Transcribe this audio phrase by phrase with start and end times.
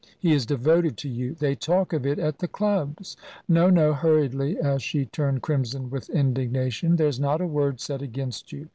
[0.17, 3.15] "He is devoted to you; they talk of it at the clubs.
[3.47, 8.51] No, no," hurriedly, as she turned crimson with indignation; "there's not a word said against
[8.51, 8.67] you.